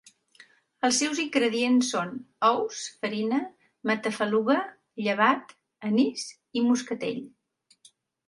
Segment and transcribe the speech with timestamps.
[0.87, 2.13] Els seus ingredients són:
[2.47, 3.41] ous, farina,
[3.91, 4.57] matafaluga,
[5.09, 5.55] llevat
[5.91, 6.27] anís
[6.61, 7.21] i moscatell.